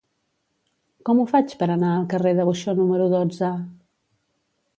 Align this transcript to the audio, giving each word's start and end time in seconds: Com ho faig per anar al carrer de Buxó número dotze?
Com 1.09 1.21
ho 1.21 1.25
faig 1.33 1.53
per 1.59 1.67
anar 1.75 1.91
al 1.99 2.07
carrer 2.15 2.33
de 2.41 2.47
Buxó 2.49 2.75
número 2.81 3.07
dotze? 3.17 3.53